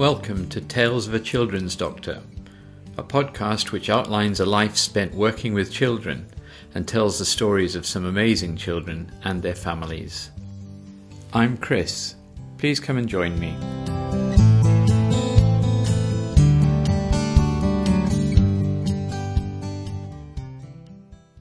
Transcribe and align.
Welcome 0.00 0.48
to 0.48 0.62
Tales 0.62 1.06
of 1.06 1.12
a 1.12 1.20
Children's 1.20 1.76
Doctor, 1.76 2.22
a 2.96 3.02
podcast 3.02 3.70
which 3.70 3.90
outlines 3.90 4.40
a 4.40 4.46
life 4.46 4.78
spent 4.78 5.12
working 5.12 5.52
with 5.52 5.70
children 5.70 6.26
and 6.74 6.88
tells 6.88 7.18
the 7.18 7.26
stories 7.26 7.76
of 7.76 7.84
some 7.84 8.06
amazing 8.06 8.56
children 8.56 9.12
and 9.24 9.42
their 9.42 9.54
families. 9.54 10.30
I'm 11.34 11.58
Chris. 11.58 12.14
Please 12.56 12.80
come 12.80 12.96
and 12.96 13.06
join 13.06 13.38
me. 13.38 13.54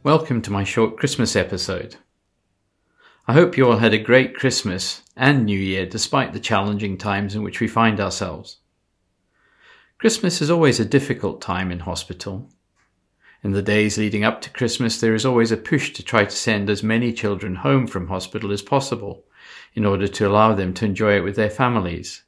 Welcome 0.03 0.41
to 0.41 0.51
my 0.51 0.65
short 0.65 0.97
Christmas 0.97 1.37
episode. 1.37 1.95
I 3.29 3.33
hope 3.33 3.57
you 3.57 3.69
all 3.69 3.77
had 3.77 3.93
a 3.93 3.99
great 3.99 4.33
Christmas 4.33 5.03
and 5.15 5.45
New 5.45 5.59
Year 5.59 5.85
despite 5.85 6.33
the 6.33 6.39
challenging 6.39 6.97
times 6.97 7.35
in 7.35 7.43
which 7.43 7.59
we 7.59 7.67
find 7.67 7.99
ourselves. 7.99 8.57
Christmas 9.99 10.41
is 10.41 10.49
always 10.49 10.79
a 10.79 10.83
difficult 10.83 11.39
time 11.39 11.71
in 11.71 11.81
hospital. 11.81 12.49
In 13.43 13.51
the 13.51 13.61
days 13.61 13.99
leading 13.99 14.23
up 14.23 14.41
to 14.41 14.49
Christmas, 14.49 14.99
there 14.99 15.13
is 15.13 15.27
always 15.27 15.51
a 15.51 15.57
push 15.57 15.93
to 15.93 16.01
try 16.01 16.25
to 16.25 16.35
send 16.35 16.71
as 16.71 16.81
many 16.81 17.13
children 17.13 17.57
home 17.57 17.85
from 17.85 18.07
hospital 18.07 18.51
as 18.51 18.63
possible 18.63 19.23
in 19.75 19.85
order 19.85 20.07
to 20.07 20.27
allow 20.27 20.55
them 20.55 20.73
to 20.73 20.85
enjoy 20.85 21.15
it 21.15 21.23
with 21.23 21.35
their 21.35 21.51
families. 21.51 22.23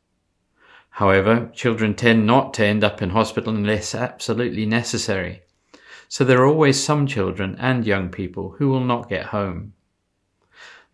However, 0.91 1.49
children 1.55 1.95
tend 1.95 2.27
not 2.27 2.53
to 2.53 2.63
end 2.63 2.83
up 2.83 3.01
in 3.01 3.09
hospital 3.09 3.55
unless 3.55 3.95
absolutely 3.95 4.67
necessary, 4.67 5.41
so 6.07 6.23
there 6.23 6.43
are 6.43 6.45
always 6.45 6.79
some 6.79 7.07
children 7.07 7.55
and 7.57 7.87
young 7.87 8.09
people 8.09 8.51
who 8.59 8.69
will 8.69 8.85
not 8.85 9.09
get 9.09 9.25
home. 9.25 9.73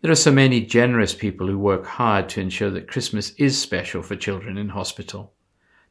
There 0.00 0.12
are 0.12 0.16
so 0.16 0.30
many 0.30 0.60
generous 0.60 1.12
people 1.12 1.48
who 1.48 1.58
work 1.58 1.84
hard 1.84 2.28
to 2.28 2.40
ensure 2.40 2.70
that 2.70 2.86
Christmas 2.86 3.30
is 3.30 3.60
special 3.60 4.00
for 4.00 4.14
children 4.14 4.56
in 4.56 4.68
hospital, 4.68 5.34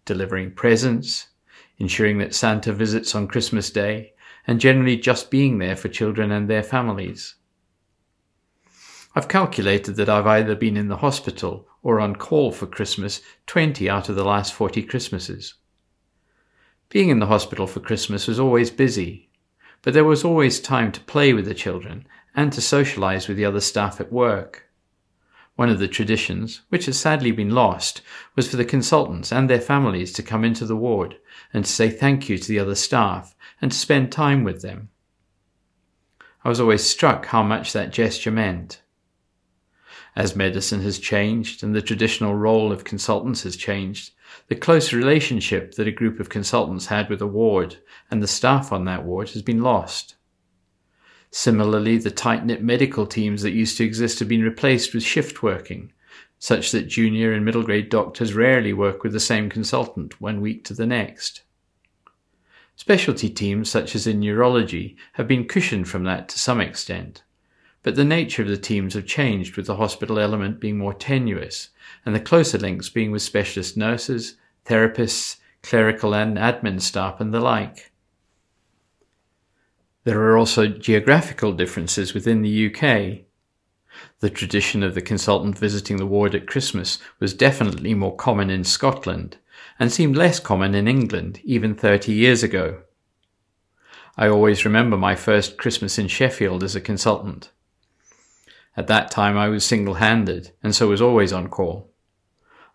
delivering 0.05 0.51
presents, 0.51 1.27
ensuring 1.77 2.17
that 2.19 2.33
Santa 2.33 2.71
visits 2.71 3.13
on 3.15 3.27
Christmas 3.27 3.69
Day, 3.69 4.13
and 4.47 4.61
generally 4.61 4.95
just 4.95 5.29
being 5.29 5.57
there 5.57 5.75
for 5.75 5.89
children 5.89 6.31
and 6.31 6.49
their 6.49 6.63
families. 6.63 7.35
I've 9.13 9.27
calculated 9.27 9.97
that 9.97 10.07
I've 10.07 10.27
either 10.27 10.55
been 10.55 10.77
in 10.77 10.87
the 10.87 10.97
hospital 10.97 11.67
or 11.83 11.99
on 11.99 12.15
call 12.15 12.53
for 12.53 12.65
Christmas 12.65 13.19
20 13.47 13.89
out 13.89 14.07
of 14.07 14.15
the 14.15 14.23
last 14.23 14.53
40 14.53 14.83
Christmases. 14.83 15.55
Being 16.87 17.09
in 17.09 17.19
the 17.19 17.25
hospital 17.25 17.67
for 17.67 17.81
Christmas 17.81 18.25
was 18.25 18.39
always 18.39 18.71
busy, 18.71 19.29
but 19.81 19.93
there 19.93 20.05
was 20.05 20.23
always 20.23 20.61
time 20.61 20.93
to 20.93 21.01
play 21.01 21.33
with 21.33 21.45
the 21.45 21.53
children 21.53 22.07
and 22.37 22.53
to 22.53 22.61
socialize 22.61 23.27
with 23.27 23.35
the 23.35 23.45
other 23.45 23.59
staff 23.59 23.99
at 23.99 24.13
work. 24.13 24.69
One 25.55 25.69
of 25.69 25.79
the 25.79 25.87
traditions, 25.87 26.61
which 26.69 26.85
has 26.85 26.99
sadly 26.99 27.31
been 27.31 27.49
lost, 27.49 28.03
was 28.35 28.47
for 28.47 28.57
the 28.57 28.63
consultants 28.63 29.31
and 29.33 29.49
their 29.49 29.59
families 29.59 30.13
to 30.13 30.23
come 30.23 30.45
into 30.45 30.63
the 30.63 30.75
ward 30.75 31.17
and 31.51 31.65
to 31.65 31.71
say 31.71 31.89
thank 31.89 32.29
you 32.29 32.37
to 32.37 32.47
the 32.47 32.59
other 32.59 32.75
staff 32.75 33.35
and 33.59 33.71
to 33.71 33.77
spend 33.77 34.11
time 34.11 34.43
with 34.43 34.61
them. 34.61 34.89
I 36.45 36.49
was 36.49 36.59
always 36.59 36.87
struck 36.87 37.25
how 37.25 37.41
much 37.41 37.73
that 37.73 37.91
gesture 37.91 38.29
meant. 38.29 38.83
As 40.15 40.35
medicine 40.35 40.81
has 40.81 40.99
changed 40.99 41.63
and 41.63 41.75
the 41.75 41.81
traditional 41.81 42.35
role 42.35 42.71
of 42.71 42.83
consultants 42.83 43.41
has 43.43 43.57
changed, 43.57 44.11
the 44.47 44.55
close 44.55 44.93
relationship 44.93 45.73
that 45.73 45.87
a 45.87 45.91
group 45.91 46.19
of 46.19 46.29
consultants 46.29 46.85
had 46.85 47.09
with 47.09 47.21
a 47.21 47.27
ward 47.27 47.77
and 48.11 48.21
the 48.21 48.27
staff 48.27 48.71
on 48.71 48.85
that 48.85 49.03
ward 49.03 49.31
has 49.31 49.41
been 49.41 49.63
lost. 49.63 50.16
Similarly, 51.31 51.97
the 51.97 52.11
tight 52.11 52.45
knit 52.45 52.63
medical 52.63 53.05
teams 53.05 53.41
that 53.41 53.51
used 53.51 53.77
to 53.77 53.83
exist 53.83 54.19
have 54.19 54.27
been 54.27 54.43
replaced 54.43 54.93
with 54.93 55.03
shift 55.03 55.43
working, 55.43 55.91
such 56.39 56.71
that 56.71 56.87
junior 56.87 57.33
and 57.33 57.43
middle 57.43 57.63
grade 57.63 57.89
doctors 57.89 58.33
rarely 58.33 58.73
work 58.73 59.03
with 59.03 59.13
the 59.13 59.19
same 59.19 59.49
consultant 59.49 60.21
one 60.21 60.39
week 60.41 60.63
to 60.65 60.73
the 60.73 60.85
next. 60.85 61.41
Specialty 62.75 63.29
teams, 63.29 63.69
such 63.69 63.95
as 63.95 64.05
in 64.05 64.19
neurology, 64.19 64.95
have 65.13 65.27
been 65.27 65.47
cushioned 65.47 65.89
from 65.89 66.03
that 66.03 66.29
to 66.29 66.39
some 66.39 66.61
extent, 66.61 67.23
but 67.81 67.95
the 67.95 68.05
nature 68.05 68.43
of 68.43 68.47
the 68.47 68.57
teams 68.57 68.93
have 68.93 69.05
changed 69.05 69.57
with 69.57 69.65
the 69.65 69.77
hospital 69.77 70.19
element 70.19 70.59
being 70.59 70.77
more 70.77 70.93
tenuous 70.93 71.69
and 72.05 72.13
the 72.13 72.19
closer 72.19 72.57
links 72.57 72.89
being 72.89 73.11
with 73.11 73.21
specialist 73.21 73.77
nurses, 73.77 74.35
therapists, 74.65 75.37
clerical 75.63 76.13
and 76.13 76.37
admin 76.37 76.79
staff, 76.79 77.19
and 77.19 77.33
the 77.33 77.39
like. 77.39 77.91
There 80.07 80.21
are 80.21 80.37
also 80.37 80.67
geographical 80.67 81.51
differences 81.51 82.13
within 82.13 82.41
the 82.41 82.67
UK. 82.67 83.25
The 84.21 84.29
tradition 84.29 84.81
of 84.81 84.95
the 84.95 85.01
consultant 85.01 85.57
visiting 85.57 85.97
the 85.97 86.05
ward 86.05 86.33
at 86.33 86.47
Christmas 86.47 86.99
was 87.19 87.33
definitely 87.33 87.93
more 87.93 88.15
common 88.15 88.49
in 88.49 88.63
Scotland 88.63 89.35
and 89.77 89.91
seemed 89.91 90.15
less 90.15 90.39
common 90.39 90.75
in 90.75 90.87
England 90.87 91.41
even 91.43 91.75
30 91.75 92.13
years 92.13 92.41
ago. 92.41 92.83
I 94.15 94.29
always 94.29 94.63
remember 94.63 94.95
my 94.95 95.13
first 95.13 95.57
Christmas 95.57 95.99
in 95.99 96.07
Sheffield 96.07 96.63
as 96.63 96.73
a 96.73 96.79
consultant. 96.79 97.51
At 98.77 98.87
that 98.87 99.11
time 99.11 99.37
I 99.37 99.49
was 99.49 99.65
single 99.65 99.95
handed 99.95 100.53
and 100.63 100.73
so 100.73 100.87
was 100.87 101.01
always 101.01 101.33
on 101.33 101.49
call. 101.49 101.91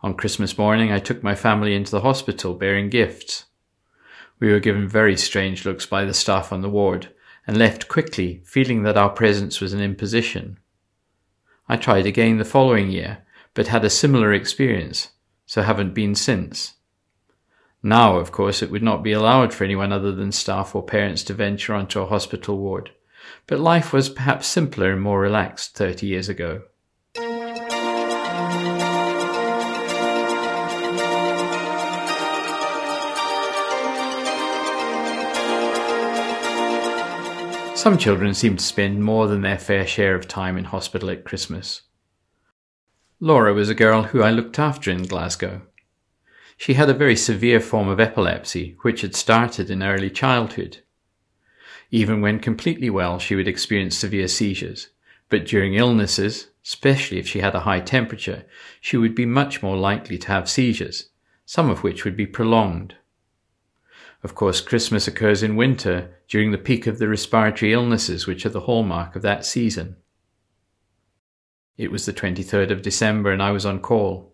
On 0.03 0.13
Christmas 0.13 0.59
morning 0.59 0.93
I 0.93 0.99
took 0.99 1.23
my 1.23 1.35
family 1.35 1.75
into 1.75 1.93
the 1.93 2.03
hospital 2.03 2.53
bearing 2.53 2.91
gifts. 2.91 3.47
We 4.39 4.53
were 4.53 4.61
given 4.61 4.87
very 4.87 5.17
strange 5.17 5.65
looks 5.65 5.87
by 5.87 6.05
the 6.05 6.13
staff 6.13 6.53
on 6.53 6.61
the 6.61 6.69
ward 6.69 7.09
and 7.47 7.57
left 7.57 7.89
quickly, 7.89 8.43
feeling 8.45 8.83
that 8.83 8.97
our 8.97 9.11
presence 9.11 9.61
was 9.61 9.73
an 9.73 9.81
imposition. 9.81 10.59
I 11.69 11.77
tried 11.77 12.07
again 12.07 12.39
the 12.39 12.45
following 12.45 12.91
year, 12.91 13.25
but 13.55 13.69
had 13.69 13.85
a 13.85 13.91
similar 13.91 14.33
experience, 14.33 15.13
so 15.47 15.63
haven't 15.63 15.95
been 15.95 16.15
since. 16.15 16.75
Now, 17.83 18.19
of 18.19 18.31
course, 18.31 18.63
it 18.63 18.71
would 18.71 18.83
not 18.83 19.03
be 19.03 19.13
allowed 19.13 19.53
for 19.53 19.65
anyone 19.65 19.93
other 19.93 20.13
than 20.13 20.33
staff 20.33 20.75
or 20.75 20.83
parents 20.83 21.25
to 21.25 21.35
venture 21.35 21.75
onto 21.75 22.01
a 22.01 22.07
hospital 22.07 22.59
ward, 22.59 22.91
but 23.47 23.59
life 23.59 23.93
was 23.93 24.09
perhaps 24.09 24.47
simpler 24.47 24.93
and 24.93 25.03
more 25.03 25.21
relaxed 25.21 25.77
30 25.77 26.07
years 26.07 26.29
ago. 26.29 26.63
Some 37.83 37.99
children 37.99 38.33
seem 38.33 38.57
to 38.59 38.63
spend 38.63 39.03
more 39.03 39.27
than 39.27 39.41
their 39.41 39.59
fair 39.59 39.85
share 39.89 40.15
of 40.15 40.29
time 40.29 40.57
in 40.57 40.67
hospital 40.67 41.11
at 41.11 41.25
Christmas. 41.25 41.83
Laura 43.19 43.53
was 43.53 43.69
a 43.69 43.75
girl 43.75 44.05
who 44.05 44.23
I 44.23 44.31
looked 44.31 44.61
after 44.61 44.89
in 44.89 45.03
Glasgow. 45.03 45.63
She 46.57 46.75
had 46.75 46.89
a 46.89 46.95
very 46.95 47.17
severe 47.17 47.59
form 47.59 47.89
of 47.89 47.99
epilepsy, 47.99 48.77
which 48.83 49.01
had 49.01 49.17
started 49.17 49.69
in 49.69 49.83
early 49.83 50.11
childhood. 50.11 50.79
Even 51.91 52.21
when 52.21 52.39
completely 52.39 52.89
well, 52.89 53.19
she 53.19 53.35
would 53.35 53.49
experience 53.49 53.99
severe 53.99 54.29
seizures, 54.29 54.91
but 55.29 55.45
during 55.45 55.75
illnesses, 55.75 56.51
especially 56.65 57.19
if 57.19 57.27
she 57.27 57.41
had 57.41 57.57
a 57.57 57.67
high 57.67 57.81
temperature, 57.81 58.45
she 58.81 58.97
would 58.97 59.17
be 59.17 59.27
much 59.27 59.61
more 59.61 59.77
likely 59.77 60.19
to 60.19 60.29
have 60.29 60.49
seizures, 60.49 61.09
some 61.47 61.69
of 61.69 61.83
which 61.83 62.05
would 62.05 62.17
be 62.17 62.27
prolonged. 62.27 62.95
Of 64.23 64.35
course, 64.37 64.61
Christmas 64.61 65.09
occurs 65.09 65.43
in 65.43 65.57
winter 65.57 66.15
during 66.29 66.53
the 66.53 66.59
peak 66.59 66.87
of 66.87 66.99
the 66.99 67.09
respiratory 67.09 67.73
illnesses 67.73 68.27
which 68.27 68.47
are 68.47 68.51
the 68.51 68.61
hallmark 68.61 69.17
of 69.17 69.23
that 69.23 69.45
season. 69.45 69.97
It 71.77 71.91
was 71.91 72.07
the 72.07 72.13
23rd 72.13 72.71
of 72.71 72.83
December 72.83 73.33
and 73.33 73.43
I 73.43 73.51
was 73.51 73.67
on 73.67 73.81
call. 73.81 74.33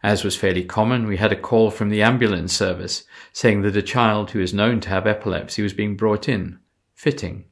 As 0.00 0.22
was 0.22 0.36
fairly 0.36 0.62
common, 0.62 1.08
we 1.08 1.16
had 1.16 1.32
a 1.32 1.40
call 1.40 1.72
from 1.72 1.88
the 1.88 2.02
ambulance 2.02 2.52
service 2.52 3.02
saying 3.32 3.62
that 3.62 3.76
a 3.76 3.82
child 3.82 4.30
who 4.30 4.40
is 4.40 4.54
known 4.54 4.78
to 4.80 4.88
have 4.90 5.08
epilepsy 5.08 5.60
was 5.60 5.72
being 5.72 5.96
brought 5.96 6.28
in, 6.28 6.60
fitting. 6.94 7.46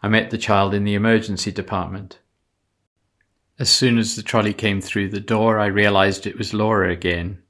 I 0.00 0.08
met 0.08 0.30
the 0.30 0.38
child 0.38 0.74
in 0.74 0.84
the 0.84 0.94
emergency 0.94 1.50
department. 1.50 2.20
As 3.58 3.70
soon 3.70 3.98
as 3.98 4.14
the 4.14 4.22
trolley 4.22 4.52
came 4.52 4.80
through 4.80 5.08
the 5.08 5.18
door, 5.18 5.58
I 5.58 5.66
realized 5.66 6.26
it 6.26 6.38
was 6.38 6.54
Laura 6.54 6.92
again. 6.92 7.42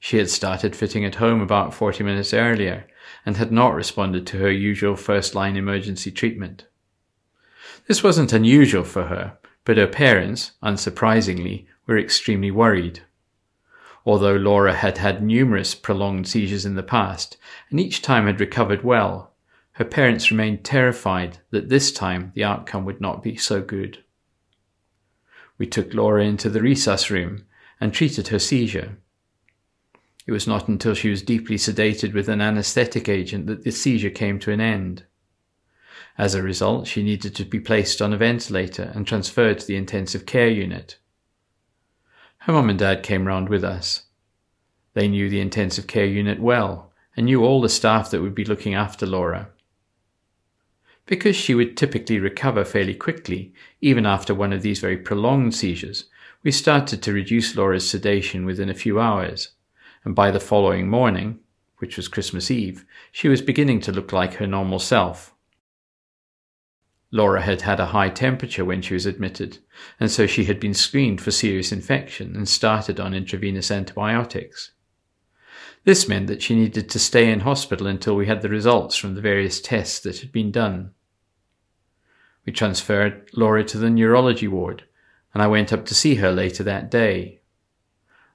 She 0.00 0.16
had 0.16 0.30
started 0.30 0.74
fitting 0.74 1.04
at 1.04 1.16
home 1.16 1.42
about 1.42 1.74
40 1.74 2.02
minutes 2.02 2.32
earlier 2.32 2.86
and 3.24 3.36
had 3.36 3.52
not 3.52 3.74
responded 3.74 4.26
to 4.26 4.38
her 4.38 4.50
usual 4.50 4.96
first 4.96 5.34
line 5.34 5.56
emergency 5.56 6.10
treatment. 6.10 6.66
This 7.86 8.02
wasn't 8.02 8.32
unusual 8.32 8.82
for 8.82 9.04
her, 9.04 9.38
but 9.64 9.76
her 9.76 9.86
parents, 9.86 10.52
unsurprisingly, 10.62 11.66
were 11.86 11.98
extremely 11.98 12.50
worried. 12.50 13.00
Although 14.06 14.36
Laura 14.36 14.74
had 14.74 14.98
had 14.98 15.22
numerous 15.22 15.74
prolonged 15.74 16.26
seizures 16.26 16.64
in 16.64 16.74
the 16.74 16.82
past 16.82 17.36
and 17.68 17.78
each 17.78 18.00
time 18.00 18.26
had 18.26 18.40
recovered 18.40 18.82
well, 18.82 19.34
her 19.72 19.84
parents 19.84 20.30
remained 20.30 20.64
terrified 20.64 21.38
that 21.50 21.68
this 21.68 21.92
time 21.92 22.32
the 22.34 22.44
outcome 22.44 22.86
would 22.86 23.00
not 23.00 23.22
be 23.22 23.36
so 23.36 23.60
good. 23.60 24.02
We 25.58 25.66
took 25.66 25.92
Laura 25.92 26.24
into 26.24 26.48
the 26.48 26.60
resus 26.60 27.10
room 27.10 27.44
and 27.78 27.92
treated 27.92 28.28
her 28.28 28.38
seizure. 28.38 28.96
It 30.26 30.32
was 30.32 30.46
not 30.46 30.68
until 30.68 30.94
she 30.94 31.10
was 31.10 31.22
deeply 31.22 31.56
sedated 31.56 32.12
with 32.12 32.28
an 32.28 32.40
anesthetic 32.40 33.08
agent 33.08 33.46
that 33.46 33.64
the 33.64 33.72
seizure 33.72 34.10
came 34.10 34.38
to 34.40 34.52
an 34.52 34.60
end. 34.60 35.04
As 36.18 36.34
a 36.34 36.42
result, 36.42 36.86
she 36.86 37.02
needed 37.02 37.34
to 37.36 37.44
be 37.44 37.60
placed 37.60 38.02
on 38.02 38.12
a 38.12 38.18
ventilator 38.18 38.92
and 38.94 39.06
transferred 39.06 39.60
to 39.60 39.66
the 39.66 39.76
intensive 39.76 40.26
care 40.26 40.48
unit. 40.50 40.98
Her 42.38 42.52
mum 42.52 42.70
and 42.70 42.78
dad 42.78 43.02
came 43.02 43.26
round 43.26 43.48
with 43.48 43.64
us. 43.64 44.04
They 44.94 45.08
knew 45.08 45.30
the 45.30 45.40
intensive 45.40 45.86
care 45.86 46.06
unit 46.06 46.40
well 46.40 46.92
and 47.16 47.26
knew 47.26 47.44
all 47.44 47.60
the 47.60 47.68
staff 47.68 48.10
that 48.10 48.20
would 48.20 48.34
be 48.34 48.44
looking 48.44 48.74
after 48.74 49.06
Laura. 49.06 49.48
Because 51.06 51.36
she 51.36 51.54
would 51.54 51.76
typically 51.76 52.18
recover 52.18 52.64
fairly 52.64 52.94
quickly, 52.94 53.52
even 53.80 54.06
after 54.06 54.34
one 54.34 54.52
of 54.52 54.62
these 54.62 54.80
very 54.80 54.96
prolonged 54.96 55.54
seizures, 55.54 56.04
we 56.42 56.52
started 56.52 57.02
to 57.02 57.12
reduce 57.12 57.56
Laura's 57.56 57.88
sedation 57.88 58.44
within 58.44 58.70
a 58.70 58.74
few 58.74 59.00
hours, 59.00 59.50
and 60.04 60.14
by 60.14 60.30
the 60.30 60.40
following 60.40 60.88
morning, 60.88 61.40
which 61.78 61.96
was 61.96 62.08
Christmas 62.08 62.50
Eve, 62.50 62.84
she 63.10 63.28
was 63.28 63.42
beginning 63.42 63.80
to 63.80 63.92
look 63.92 64.12
like 64.12 64.34
her 64.34 64.46
normal 64.46 64.78
self. 64.78 65.34
Laura 67.12 67.42
had 67.42 67.62
had 67.62 67.80
a 67.80 67.86
high 67.86 68.08
temperature 68.08 68.64
when 68.64 68.82
she 68.82 68.94
was 68.94 69.06
admitted, 69.06 69.58
and 69.98 70.10
so 70.10 70.26
she 70.26 70.44
had 70.44 70.60
been 70.60 70.74
screened 70.74 71.20
for 71.20 71.30
serious 71.30 71.72
infection 71.72 72.36
and 72.36 72.48
started 72.48 73.00
on 73.00 73.14
intravenous 73.14 73.70
antibiotics. 73.70 74.72
This 75.84 76.06
meant 76.06 76.28
that 76.28 76.42
she 76.42 76.54
needed 76.54 76.88
to 76.90 76.98
stay 76.98 77.30
in 77.30 77.40
hospital 77.40 77.86
until 77.86 78.14
we 78.14 78.26
had 78.26 78.42
the 78.42 78.48
results 78.48 78.96
from 78.96 79.14
the 79.14 79.20
various 79.20 79.60
tests 79.60 79.98
that 80.00 80.20
had 80.20 80.30
been 80.30 80.52
done. 80.52 80.92
We 82.46 82.52
transferred 82.52 83.28
Laura 83.34 83.64
to 83.64 83.78
the 83.78 83.90
neurology 83.90 84.46
ward, 84.46 84.84
and 85.34 85.42
I 85.42 85.46
went 85.46 85.72
up 85.72 85.86
to 85.86 85.94
see 85.94 86.16
her 86.16 86.32
later 86.32 86.62
that 86.64 86.90
day. 86.90 87.39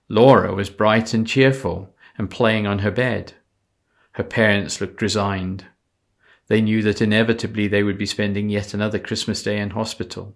Laura 0.08 0.54
was 0.54 0.70
bright 0.70 1.14
and 1.14 1.26
cheerful 1.26 1.96
and 2.18 2.30
playing 2.30 2.68
on 2.68 2.80
her 2.80 2.92
bed. 2.92 3.34
Her 4.14 4.24
parents 4.24 4.80
looked 4.80 5.02
resigned. 5.02 5.66
They 6.48 6.62
knew 6.62 6.82
that 6.84 7.02
inevitably 7.02 7.68
they 7.68 7.84
would 7.84 7.98
be 7.98 8.06
spending 8.06 8.50
yet 8.50 8.74
another 8.74 9.00
Christmas 9.00 9.42
day 9.42 9.58
in 9.58 9.72
hospital. 9.72 10.36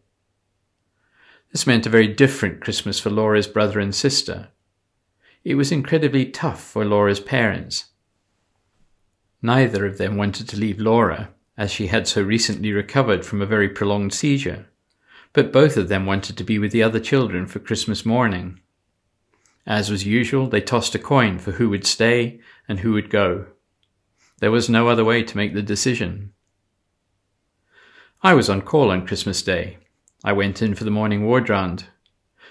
This 1.52 1.68
meant 1.68 1.86
a 1.86 1.90
very 1.90 2.08
different 2.08 2.62
Christmas 2.62 3.00
for 3.00 3.10
Laura's 3.10 3.48
brother 3.48 3.80
and 3.80 3.94
sister. 3.94 4.50
It 5.44 5.56
was 5.56 5.72
incredibly 5.72 6.26
tough 6.26 6.64
for 6.64 6.84
Laura's 6.84 7.20
parents. 7.20 7.86
Neither 9.42 9.86
of 9.86 9.98
them 9.98 10.18
wanted 10.18 10.50
to 10.50 10.58
leave 10.58 10.80
Laura, 10.80 11.30
as 11.58 11.72
she 11.72 11.88
had 11.88 12.08
so 12.08 12.22
recently 12.22 12.74
recovered 12.74 13.26
from 13.26 13.42
a 13.42 13.46
very 13.46 13.70
prolonged 13.70 14.14
seizure, 14.14 14.68
but 15.32 15.54
both 15.54 15.78
of 15.78 15.88
them 15.88 16.06
wanted 16.06 16.38
to 16.38 16.44
be 16.44 16.60
with 16.60 16.72
the 16.72 16.84
other 16.84 17.00
children 17.00 17.46
for 17.48 17.60
Christmas 17.60 18.06
morning. 18.06 18.60
As 19.70 19.92
was 19.92 20.04
usual, 20.04 20.48
they 20.48 20.62
tossed 20.62 20.96
a 20.96 21.00
coin 21.00 21.38
for 21.38 21.52
who 21.52 21.70
would 21.70 21.86
stay 21.86 22.40
and 22.68 22.80
who 22.80 22.92
would 22.94 23.12
go. 23.12 23.46
There 24.40 24.50
was 24.50 24.68
no 24.68 24.88
other 24.88 25.06
way 25.06 25.22
to 25.22 25.38
make 25.38 25.54
the 25.54 25.62
decision. 25.62 26.34
I 28.24 28.34
was 28.34 28.50
on 28.50 28.64
call 28.64 28.90
on 28.90 29.06
Christmas 29.06 29.44
Day. 29.44 29.78
I 30.24 30.34
went 30.34 30.64
in 30.64 30.74
for 30.74 30.86
the 30.86 30.92
morning 30.92 31.24
ward 31.24 31.50
round. 31.50 31.86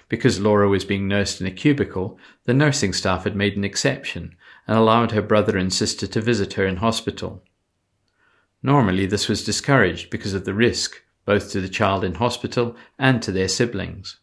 Because 0.09 0.39
Laura 0.39 0.69
was 0.69 0.85
being 0.85 1.09
nursed 1.09 1.41
in 1.41 1.47
a 1.49 1.51
cubicle, 1.51 2.21
the 2.45 2.55
nursing 2.55 2.93
staff 2.93 3.25
had 3.25 3.35
made 3.35 3.57
an 3.57 3.65
exception 3.65 4.37
and 4.69 4.79
allowed 4.79 5.11
her 5.11 5.21
brother 5.21 5.59
and 5.59 5.73
sister 5.73 6.07
to 6.07 6.21
visit 6.21 6.53
her 6.53 6.67
in 6.67 6.77
hospital. 6.77 7.43
Normally, 8.63 9.07
this 9.07 9.29
was 9.29 9.45
discouraged 9.45 10.09
because 10.09 10.35
of 10.35 10.45
the 10.45 10.55
risk, 10.55 11.03
both 11.25 11.51
to 11.51 11.61
the 11.61 11.69
child 11.69 12.05
in 12.05 12.15
hospital 12.15 12.77
and 12.97 13.21
to 13.23 13.33
their 13.33 13.49
siblings. 13.49 14.19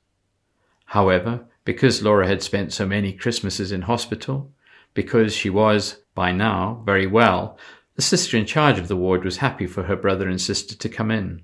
However, 0.86 1.45
because 1.65 2.03
Laura 2.03 2.27
had 2.27 2.44
spent 2.44 2.71
so 2.71 2.85
many 2.85 3.12
Christmases 3.12 3.71
in 3.71 3.81
hospital, 3.81 4.53
because 4.94 5.35
she 5.35 5.50
was, 5.50 5.97
by 6.13 6.31
now, 6.31 6.81
very 6.85 7.07
well, 7.07 7.57
the 7.95 8.01
sister 8.01 8.38
in 8.38 8.45
charge 8.45 8.77
of 8.77 8.88
the 8.88 8.95
ward 8.95 9.25
was 9.25 9.38
happy 9.38 9.65
for 9.65 9.83
her 9.83 9.95
brother 9.95 10.29
and 10.29 10.39
sister 10.39 10.75
to 10.75 10.89
come 10.89 11.12
in. 11.12 11.41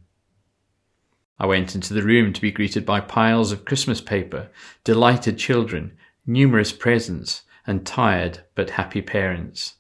I 1.40 1.48
went 1.48 1.74
into 1.74 1.94
the 1.94 2.04
room 2.04 2.34
to 2.34 2.42
be 2.42 2.52
greeted 2.52 2.86
by 2.86 3.02
piles 3.02 3.52
of 3.52 3.66
Christmas 3.66 4.00
paper, 4.00 4.50
delighted 4.84 5.40
children, 5.40 5.98
numerous 6.26 6.72
presents, 6.72 7.42
and 7.66 7.86
tired 7.86 8.44
but 8.54 8.72
happy 8.72 9.02
parents. 9.02 9.76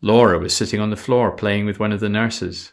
Laura 0.00 0.38
was 0.38 0.56
sitting 0.56 0.80
on 0.80 0.88
the 0.88 0.96
floor 0.96 1.30
playing 1.30 1.66
with 1.66 1.78
one 1.78 1.92
of 1.92 2.00
the 2.00 2.08
nurses. 2.08 2.72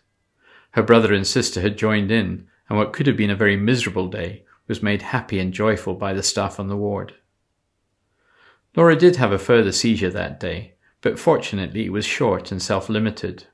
Her 0.71 0.83
brother 0.83 1.13
and 1.13 1.27
sister 1.27 1.59
had 1.59 1.77
joined 1.77 2.11
in, 2.11 2.47
and 2.69 2.77
what 2.77 2.93
could 2.93 3.07
have 3.07 3.17
been 3.17 3.29
a 3.29 3.35
very 3.35 3.57
miserable 3.57 4.07
day 4.07 4.45
was 4.67 4.83
made 4.83 5.01
happy 5.01 5.39
and 5.39 5.53
joyful 5.53 5.95
by 5.95 6.13
the 6.13 6.23
staff 6.23 6.59
on 6.59 6.67
the 6.67 6.77
ward. 6.77 7.13
Laura 8.75 8.95
did 8.95 9.15
have 9.15 9.31
a 9.31 9.39
further 9.39 9.71
seizure 9.71 10.09
that 10.09 10.39
day, 10.39 10.75
but 11.01 11.17
fortunately 11.17 11.85
it 11.85 11.91
was 11.91 12.05
short 12.05 12.51
and 12.51 12.61
self-limited. 12.61 13.45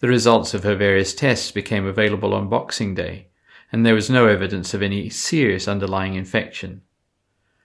The 0.00 0.08
results 0.08 0.54
of 0.54 0.64
her 0.64 0.74
various 0.74 1.14
tests 1.14 1.50
became 1.50 1.86
available 1.86 2.34
on 2.34 2.48
Boxing 2.48 2.94
Day, 2.94 3.28
and 3.72 3.84
there 3.84 3.94
was 3.94 4.10
no 4.10 4.26
evidence 4.26 4.74
of 4.74 4.82
any 4.82 5.08
serious 5.08 5.66
underlying 5.66 6.14
infection. 6.14 6.82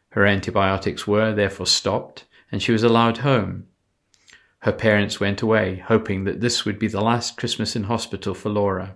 Her 0.09 0.25
antibiotics 0.25 1.07
were 1.07 1.33
therefore 1.33 1.67
stopped, 1.67 2.25
and 2.51 2.61
she 2.61 2.71
was 2.71 2.83
allowed 2.83 3.17
home. 3.19 3.67
Her 4.59 4.71
parents 4.71 5.19
went 5.19 5.41
away, 5.41 5.83
hoping 5.87 6.23
that 6.23 6.39
this 6.39 6.65
would 6.65 6.79
be 6.79 6.87
the 6.87 7.01
last 7.01 7.35
Christmas 7.35 7.75
in 7.75 7.83
hospital 7.83 8.33
for 8.33 8.49
Laura. 8.49 8.95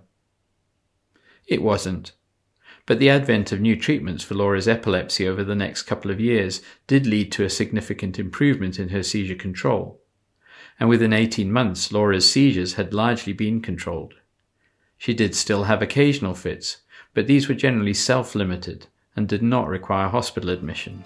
It 1.46 1.62
wasn't, 1.62 2.12
but 2.88 2.98
the 2.98 3.10
advent 3.10 3.52
of 3.52 3.60
new 3.60 3.76
treatments 3.76 4.24
for 4.24 4.34
Laura's 4.34 4.66
epilepsy 4.66 5.28
over 5.28 5.44
the 5.44 5.54
next 5.54 5.82
couple 5.82 6.10
of 6.10 6.18
years 6.18 6.62
did 6.86 7.06
lead 7.06 7.30
to 7.30 7.44
a 7.44 7.50
significant 7.50 8.18
improvement 8.18 8.78
in 8.78 8.88
her 8.88 9.02
seizure 9.02 9.34
control. 9.34 10.00
And 10.80 10.88
within 10.88 11.12
18 11.12 11.52
months, 11.52 11.92
Laura's 11.92 12.32
seizures 12.32 12.74
had 12.74 12.94
largely 12.94 13.34
been 13.34 13.60
controlled. 13.60 14.14
She 14.96 15.12
did 15.12 15.34
still 15.34 15.64
have 15.64 15.82
occasional 15.82 16.32
fits, 16.32 16.78
but 17.12 17.26
these 17.26 17.46
were 17.46 17.54
generally 17.54 17.92
self 17.92 18.34
limited 18.34 18.86
and 19.14 19.28
did 19.28 19.42
not 19.42 19.68
require 19.68 20.08
hospital 20.08 20.48
admission. 20.48 21.04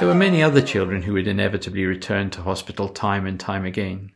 There 0.00 0.08
were 0.08 0.14
many 0.14 0.42
other 0.42 0.62
children 0.62 1.02
who 1.02 1.12
would 1.12 1.28
inevitably 1.28 1.84
return 1.84 2.30
to 2.30 2.40
hospital 2.40 2.88
time 2.88 3.26
and 3.26 3.38
time 3.38 3.66
again. 3.66 4.12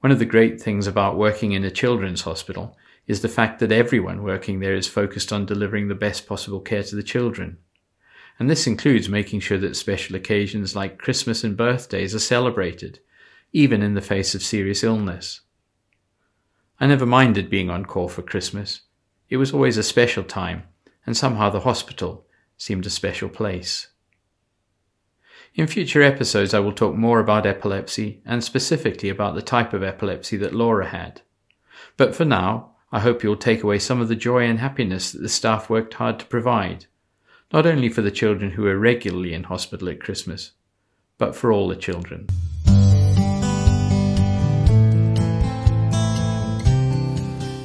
One 0.00 0.10
of 0.10 0.18
the 0.18 0.24
great 0.24 0.62
things 0.62 0.86
about 0.86 1.18
working 1.18 1.52
in 1.52 1.62
a 1.62 1.70
children's 1.70 2.22
hospital 2.22 2.74
is 3.06 3.20
the 3.20 3.28
fact 3.28 3.58
that 3.58 3.70
everyone 3.70 4.22
working 4.22 4.60
there 4.60 4.74
is 4.74 4.88
focused 4.88 5.30
on 5.30 5.44
delivering 5.44 5.88
the 5.88 5.94
best 5.94 6.26
possible 6.26 6.58
care 6.58 6.82
to 6.84 6.96
the 6.96 7.02
children. 7.02 7.58
And 8.38 8.48
this 8.48 8.66
includes 8.66 9.10
making 9.10 9.40
sure 9.40 9.58
that 9.58 9.76
special 9.76 10.16
occasions 10.16 10.74
like 10.74 10.96
Christmas 10.96 11.44
and 11.44 11.54
birthdays 11.54 12.14
are 12.14 12.18
celebrated, 12.18 12.98
even 13.52 13.82
in 13.82 13.92
the 13.92 14.00
face 14.00 14.34
of 14.34 14.42
serious 14.42 14.82
illness. 14.82 15.42
I 16.80 16.86
never 16.86 17.04
minded 17.04 17.50
being 17.50 17.68
on 17.68 17.84
call 17.84 18.08
for 18.08 18.22
Christmas. 18.22 18.80
It 19.28 19.36
was 19.36 19.52
always 19.52 19.76
a 19.76 19.82
special 19.82 20.24
time, 20.24 20.62
and 21.04 21.14
somehow 21.14 21.50
the 21.50 21.60
hospital 21.60 22.26
seemed 22.56 22.86
a 22.86 22.90
special 22.90 23.28
place. 23.28 23.88
In 25.54 25.66
future 25.66 26.00
episodes, 26.00 26.54
I 26.54 26.60
will 26.60 26.72
talk 26.72 26.94
more 26.94 27.20
about 27.20 27.44
epilepsy 27.44 28.22
and 28.24 28.42
specifically 28.42 29.10
about 29.10 29.34
the 29.34 29.42
type 29.42 29.74
of 29.74 29.82
epilepsy 29.82 30.38
that 30.38 30.54
Laura 30.54 30.86
had. 30.86 31.20
But 31.98 32.14
for 32.14 32.24
now, 32.24 32.70
I 32.90 33.00
hope 33.00 33.22
you'll 33.22 33.36
take 33.36 33.62
away 33.62 33.78
some 33.78 34.00
of 34.00 34.08
the 34.08 34.16
joy 34.16 34.44
and 34.44 34.60
happiness 34.60 35.12
that 35.12 35.20
the 35.20 35.28
staff 35.28 35.68
worked 35.68 35.92
hard 35.94 36.18
to 36.20 36.24
provide, 36.24 36.86
not 37.52 37.66
only 37.66 37.90
for 37.90 38.00
the 38.00 38.10
children 38.10 38.52
who 38.52 38.66
are 38.66 38.78
regularly 38.78 39.34
in 39.34 39.44
hospital 39.44 39.90
at 39.90 40.00
Christmas, 40.00 40.52
but 41.18 41.36
for 41.36 41.52
all 41.52 41.68
the 41.68 41.76
children. 41.76 42.28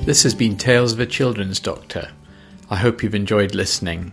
This 0.03 0.23
has 0.23 0.35
been 0.35 0.57
Tales 0.57 0.91
of 0.91 0.99
a 0.99 1.05
Children's 1.05 1.61
Doctor. 1.61 2.11
I 2.69 2.75
hope 2.75 3.01
you've 3.01 3.15
enjoyed 3.15 3.55
listening. 3.55 4.11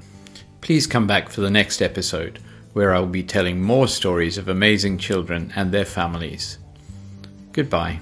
Please 0.61 0.87
come 0.87 1.09
back 1.09 1.29
for 1.29 1.41
the 1.41 1.51
next 1.51 1.83
episode 1.83 2.39
where 2.75 2.95
I 2.95 3.01
will 3.01 3.07
be 3.07 3.23
telling 3.23 3.63
more 3.63 3.89
stories 3.89 4.37
of 4.37 4.49
amazing 4.49 4.99
children 4.99 5.53
and 5.57 5.73
their 5.73 5.87
families. 5.87 6.59
Goodbye. 7.53 8.01